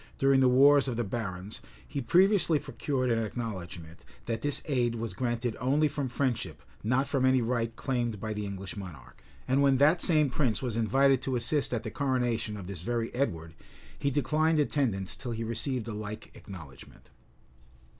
[0.17, 5.13] during the wars of the barons, he previously procured an acknowledgment, that this aid was
[5.13, 9.77] granted only from friendship, not from any right claimed by the English monarch;[] and when
[9.77, 13.53] that same prince was invited to assist at the coronation of this very Edward,
[13.99, 17.11] he declined attendance till he received a like acknowledgment.